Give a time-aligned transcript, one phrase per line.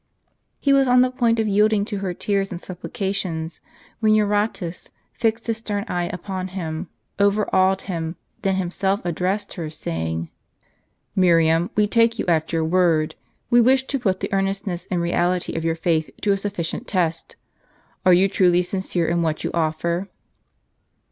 [0.59, 3.61] He was on the point of yielding to her tears and supplications,
[3.99, 6.89] when Eui'otas fixed his stern eye upon him,
[7.19, 10.31] overawed him, then himself addressed her, saying:"
[11.15, 13.13] Miriam, we take you at your word.
[13.51, 17.35] We wish to put the earnestness and reality of your faith to a sufficient test.
[18.03, 20.09] Are you truly sincere in what you offer